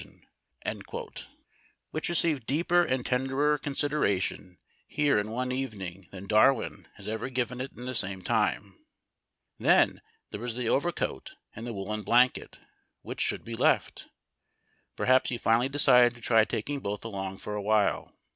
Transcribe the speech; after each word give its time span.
333 0.03 0.71
was 0.71 0.77
the 0.79 0.83
question, 0.83 1.37
which 1.91 2.09
received 2.09 2.47
deeper 2.47 2.81
and 2.83 3.05
tenderer 3.05 3.59
con 3.59 3.75
sideration 3.75 4.57
here 4.87 5.19
in 5.19 5.29
one 5.29 5.51
evening; 5.51 6.07
than 6.09 6.25
Darwin 6.25 6.87
has 6.95 7.07
ever 7.07 7.29
ofiven 7.29 7.61
it 7.63 7.71
in 7.77 7.85
the 7.85 7.93
same 7.93 8.23
time. 8.23 8.83
Then, 9.59 10.01
there 10.31 10.41
was 10.41 10.55
the 10.55 10.67
overcoat 10.67 11.35
and 11.55 11.67
the 11.67 11.73
woollen 11.73 12.01
blanket 12.01 12.57
which 13.03 13.21
should 13.21 13.43
be 13.45 13.53
left? 13.53 14.07
Perhaps 14.95 15.29
he 15.29 15.37
finally 15.37 15.69
decided 15.69 16.15
to 16.15 16.21
try 16.21 16.45
taking 16.45 16.79
both 16.79 17.05
along 17.05 17.37
for 17.37 17.53
a 17.53 17.61
while. 17.61 18.11